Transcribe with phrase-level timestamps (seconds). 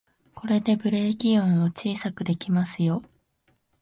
[0.33, 3.03] これでブレーキ音を小さくできますよ